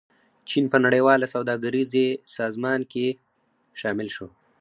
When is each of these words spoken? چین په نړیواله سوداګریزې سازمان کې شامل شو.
چین 0.49 0.65
په 0.73 0.77
نړیواله 0.85 1.25
سوداګریزې 1.35 2.07
سازمان 2.37 2.79
کې 2.91 3.07
شامل 3.79 4.07
شو. 4.15 4.27